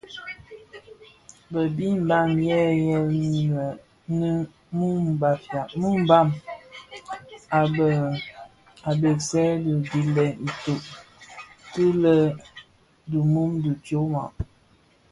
Bë 1.51 1.61
bi 1.75 1.87
Mbam 2.01 2.29
yèn 2.47 2.71
yè 2.87 2.97
yi 3.13 3.43
muu 5.83 5.97
mbam 6.01 6.29
a 8.89 8.91
begsè 9.01 9.43
dhi 9.63 9.73
gilèn 9.87 10.33
ibouk 10.47 10.83
ki 11.71 11.85
lè 12.01 12.15
di 13.09 13.19
mum 13.31 13.51
dhi 13.63 13.71
tyoma. 13.85 14.23